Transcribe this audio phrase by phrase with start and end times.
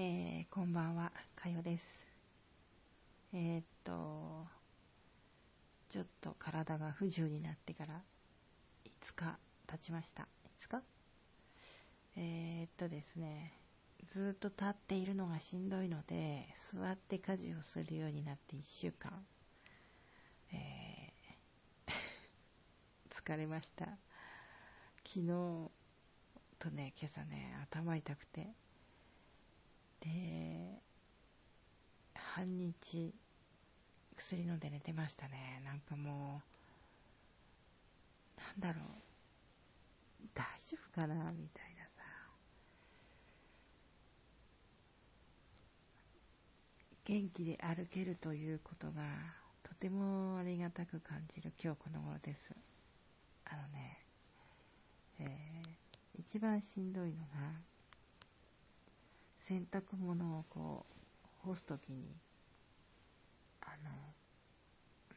[0.00, 1.82] えー、こんばんは、かよです。
[3.32, 4.46] えー、っと、
[5.90, 8.00] ちょっと体が不自由になってから
[8.84, 10.28] 5日経ちました。
[10.62, 10.82] 5日
[12.16, 13.52] えー、っとですね、
[14.14, 19.10] ずっと立っているのがしんどいので、座って家事をするようになって1週間、
[20.52, 21.12] え
[23.10, 23.86] 疲れました。
[25.04, 25.26] 昨日
[26.60, 28.46] とね、今朝ね、頭痛くて、
[30.08, 30.82] で、
[32.14, 33.14] 半日
[34.16, 35.62] 薬飲んで寝てましたね。
[35.64, 36.42] なんかも
[38.36, 42.02] う、なんだろう、大丈夫かなみたいなさ。
[47.04, 49.02] 元気で歩けるということが
[49.62, 52.50] とてもありがたく感じる今日この頃です。
[53.46, 53.98] あのね、
[55.20, 57.52] えー、一番しんどいのが、
[59.48, 60.84] 洗濯物をこ
[61.42, 62.04] う、干すときに、
[63.62, 63.90] あの、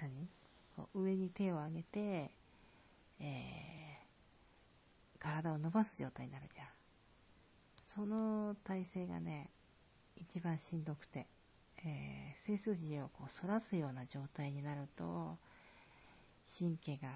[0.00, 0.28] 何？
[0.76, 2.32] こう上に手を上げて、
[3.20, 6.66] えー、体を伸ばす状態になるじゃん。
[7.76, 9.48] その体勢がね、
[10.16, 11.28] 一番しんどくて、
[11.84, 15.38] えー、背筋をこう反らすような状態になると、
[16.58, 17.10] 神経が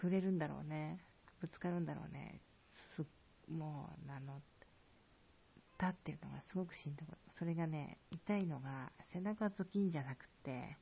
[0.00, 1.00] 触れるんだろうね。
[1.40, 2.40] ぶつかるんだろうね。
[3.50, 4.40] もう、あの、
[5.80, 10.76] 立ってるのがすごくしんどくそれがね、痛いのが背中ズキンじゃなくて、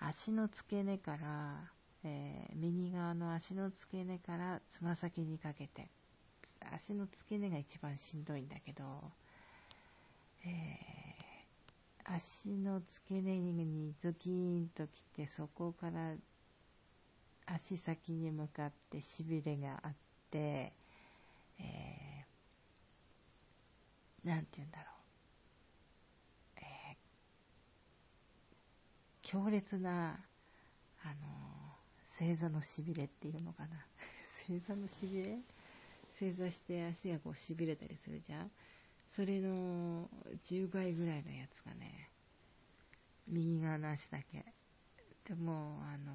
[0.00, 1.70] 足の付け根から、
[2.04, 5.88] えー、右側の足の付け根からつま先にかけて、
[6.74, 8.84] 足の付け根が一番しんどいんだけど、
[10.44, 16.14] えー、足の付け根にズキーンときて、そこから
[17.46, 19.94] 足先に向かってしびれがあっ
[20.30, 20.72] て、
[21.58, 22.05] えー、
[24.26, 26.60] なんて言うんだろう。
[26.60, 30.18] えー、強烈な、
[31.04, 31.76] あの、
[32.18, 33.86] 正座のしびれっていうのかな。
[34.48, 35.38] 正座のしびれ？
[36.18, 38.50] 正座して足がこうしびれたりするじゃん？
[39.14, 40.10] それの
[40.42, 42.10] 10倍ぐらいのやつがね、
[43.28, 44.44] 右側の足だけ。
[45.28, 46.12] でも、あの、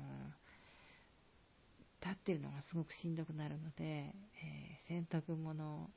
[2.01, 4.13] 立ってるのがすごくしんどくなるので、
[4.43, 5.89] え、洗濯物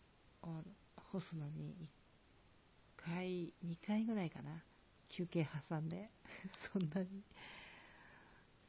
[0.42, 0.62] を
[0.96, 1.88] 干すのに
[3.04, 4.62] 回、2回ぐらいかな。
[5.08, 6.10] 休憩挟んで。
[6.72, 7.22] そんなに、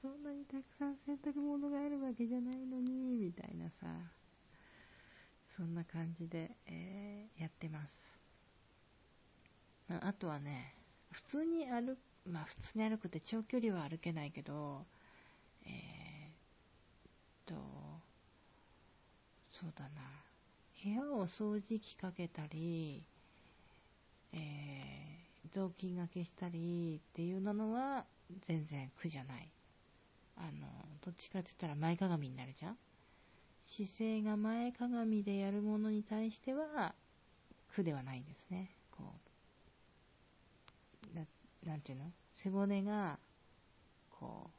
[0.01, 3.87] そんなにたくさん洗濯物があるわけじゃないのに、みたいなさ。
[5.55, 7.91] そんな感じで、えー、やってます。
[9.89, 10.75] あとはね、
[11.11, 14.85] 普通に歩まあ普通に歩くって長距離は歩けないけど、
[15.63, 17.55] えー、と、
[19.49, 20.01] そうだな、
[20.83, 23.03] 部屋を掃除機かけたり、
[24.35, 28.05] えー、雑巾がけしたりっていうのは
[28.47, 29.49] 全然苦じゃない。
[30.37, 30.67] あの、
[31.03, 32.77] どっちかって言ったら前かがみになるじゃん
[33.67, 36.93] 姿勢が前かがみでやるものに対しては
[37.75, 38.69] 苦ではないんですね。
[38.91, 39.03] こ
[41.13, 41.25] う、な
[41.65, 42.11] なんていうの？
[42.43, 43.17] 背骨が、
[44.19, 44.49] こ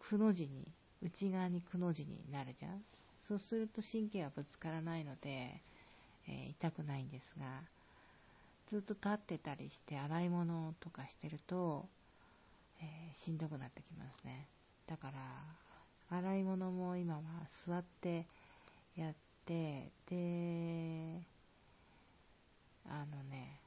[0.00, 0.66] う、くの字に、
[1.02, 2.82] 内側にくの字になるじゃん
[3.26, 5.62] そうすると神経はぶつからないので、
[6.28, 7.62] えー、痛くないんですが、
[8.70, 11.88] ずっと立ってたりして洗い物とかしてると、
[12.80, 14.46] えー、しんどくなってきますね。
[14.86, 17.20] だから、洗い物も今は
[17.66, 18.26] 座って
[18.96, 19.14] やっ
[19.44, 21.20] て、で、
[22.88, 23.60] あのね、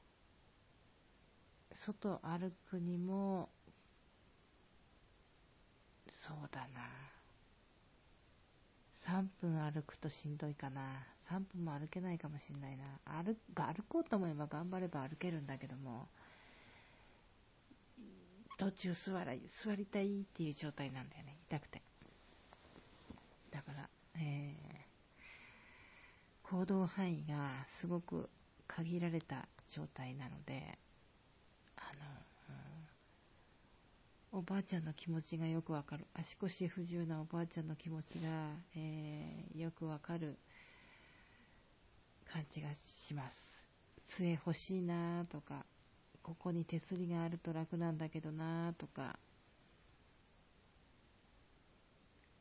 [1.74, 3.50] 外歩くにも、
[6.26, 6.80] そうだな。
[9.06, 11.06] 3分歩くとしんどいかな。
[11.30, 12.84] 3分も歩けないかもしれないな。
[13.22, 16.08] 歩、歩こうと思えば頑張れば歩けるんだけども、
[18.56, 21.38] 途中座り、座りたいっていう状態なんだよね。
[21.48, 21.82] 痛くて。
[23.50, 28.30] だから、えー、行動範囲がすごく
[28.66, 30.78] 限られた状態なので、
[31.76, 32.00] あの、
[32.48, 32.54] うん、
[34.36, 36.06] おばあちゃんの気持ちがよくわかる。
[36.12, 38.28] 足腰不自由なおばあちゃんの気持ちが、
[38.74, 40.36] えー、よくわかる
[42.32, 42.66] 感じが
[43.06, 43.36] します。
[44.16, 45.64] 杖欲しいなとか、
[46.24, 49.20] ここに手すりがあると楽なんだけどなとか、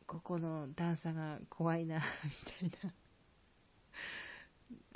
[0.08, 2.02] ここの段差が怖いな
[2.60, 2.92] みたい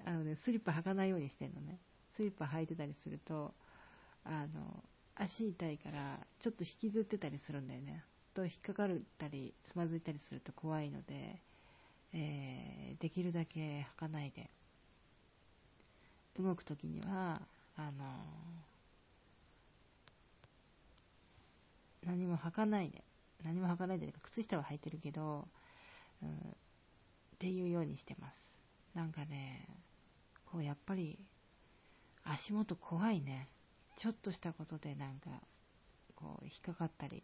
[0.03, 0.11] な。
[0.13, 1.79] あのね、スリッパ履かないようにしてんのね。
[2.15, 3.53] スリッパ履いてたりすると、
[4.23, 4.83] あの、
[5.19, 8.03] 足痛いから、ちょっと引きずってたりするんだよね。
[8.33, 11.41] と、引っかかったり、つまずいたりすると怖いので、
[12.13, 14.49] えー、できるだけ履かないで。
[16.39, 17.41] 動くときには、
[17.75, 18.05] あの、
[22.05, 23.03] 何も履かないで、
[23.43, 25.47] 何も履かないで、靴下は履いてるけど、
[26.21, 26.33] うん、っ
[27.39, 28.35] ていうようにしてます。
[28.93, 29.67] なんかね、
[30.45, 31.17] こうやっぱり
[32.23, 33.49] 足元怖いね。
[33.97, 35.29] ちょっとしたことでなんか、
[36.15, 37.23] こう引っかかったり、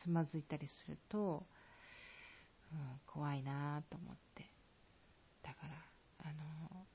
[0.00, 1.46] つまずいたりすると、
[2.72, 4.46] うん、怖いなぁと思って。
[5.42, 5.74] だから、
[6.30, 6.86] あの、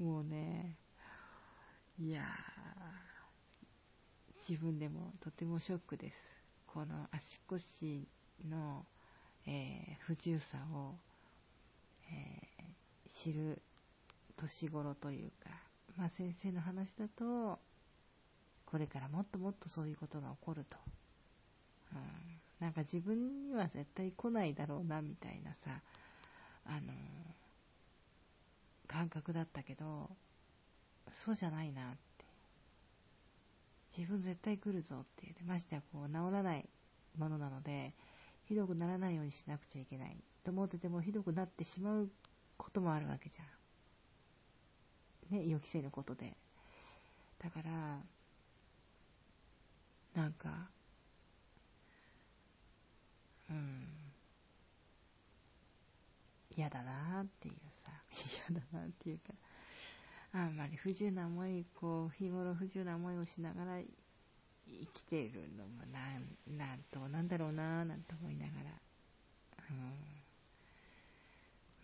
[0.06, 0.76] もうね、
[1.98, 2.24] いや
[4.48, 6.16] 自分でもとてもショックです。
[6.66, 8.06] この足腰
[8.48, 8.86] の、
[9.46, 10.94] えー、不自由さを、
[12.10, 13.60] えー、知る
[14.36, 15.50] 年頃というか、
[15.96, 17.58] まあ、先生の話だと、
[18.66, 20.76] これからもっともっとそういうことが起こると。
[21.92, 22.00] うん、
[22.60, 25.80] なんか自分には絶対来ないだろうな、みたいなさ、
[26.66, 26.92] あの、
[28.86, 30.10] 感覚だったけど、
[31.24, 32.24] そうじゃないなって。
[33.96, 36.68] 自分絶対来るぞっていう、ね、ましてやこう治らない
[37.16, 37.94] ものなので、
[38.44, 42.10] ひどくならないようにしなくちゃいけないと思っててもひどくなってしまう
[42.58, 43.46] こともあるわけじゃん。
[45.30, 46.36] ね、予期せぬことで。
[47.38, 48.00] だから、
[50.14, 50.68] なんか、
[53.50, 53.86] うん、
[56.56, 57.92] 嫌だなっていうさ、
[58.50, 59.34] 嫌だなっていうか、
[60.32, 68.70] あんまり不自由な思い、こう、日頃不自由な思いをしながら生きているのもなん、なんと、なんだろうななんて思いながら、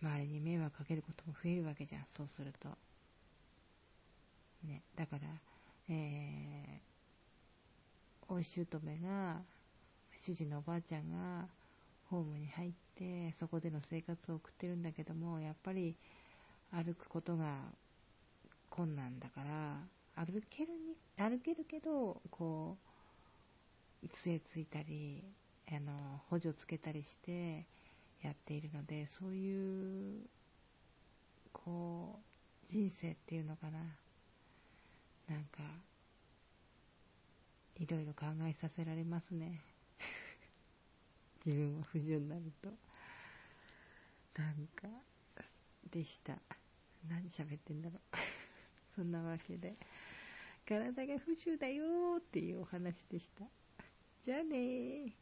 [0.01, 2.69] うん、周りに迷惑かけることも増えるわけじゃん、そうすると。
[4.63, 5.21] ね、だから、
[5.89, 8.65] えー、お姑
[9.01, 9.41] が、
[10.15, 11.47] 主人のおばあちゃんが、
[12.09, 15.95] ホームに入って、そこでの生活を送ってるんだけども、やっぱり、
[16.71, 17.57] 歩くことが
[18.69, 19.77] 困難だから、
[20.15, 22.77] 歩けるに、歩けるけど、こ
[24.03, 25.23] う、杖ついたり、
[25.69, 27.65] あの、補助つけたりして
[28.21, 30.21] やっているので、そういう、
[31.51, 33.79] こう、人生っていうのかな。
[35.27, 35.63] なんか、
[37.77, 39.61] いろいろ考えさせられますね。
[41.45, 42.69] 自分は不自由になると。
[44.39, 44.87] なんか、
[45.89, 46.37] でした。
[47.07, 48.01] 何喋ってんだろう。
[48.95, 49.75] そんなわけで、
[50.65, 53.45] 体が不自由だよーっていうお話でした。
[54.23, 55.13] じゃあねー。